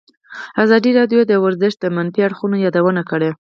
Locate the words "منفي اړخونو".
1.95-2.55